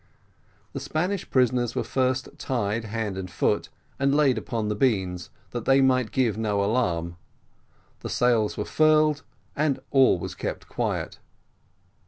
The 0.73 0.79
Spanish 0.79 1.29
prisoners 1.29 1.75
were 1.75 1.83
first 1.83 2.27
tied 2.39 2.85
hand 2.85 3.19
and 3.19 3.29
foot, 3.29 3.69
and 3.99 4.15
laid 4.15 4.35
upon 4.35 4.67
the 4.67 4.73
beans, 4.75 5.29
that 5.51 5.65
they 5.65 5.79
might 5.79 6.09
give 6.09 6.39
no 6.39 6.63
alarm, 6.63 7.17
the 7.99 8.09
sails 8.09 8.57
were 8.57 8.65
furled, 8.65 9.21
and 9.55 9.79
all 9.91 10.17
was 10.17 10.33
kept 10.33 10.67
quiet. 10.67 11.19